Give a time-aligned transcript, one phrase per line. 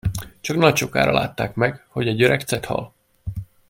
[0.41, 2.93] Csak nagy sokára látták meg, hogy egy öreg cethal.